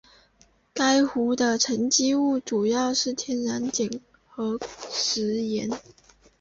[0.73, 3.87] 该湖的沉积物主要为天然碱
[4.27, 4.59] 和
[4.91, 5.69] 石盐。